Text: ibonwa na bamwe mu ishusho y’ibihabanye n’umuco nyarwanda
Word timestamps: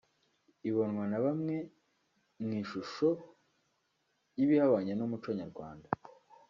ibonwa 0.69 1.03
na 1.11 1.19
bamwe 1.25 1.55
mu 2.43 2.51
ishusho 2.61 3.07
y’ibihabanye 4.37 4.93
n’umuco 4.95 5.29
nyarwanda 5.39 5.87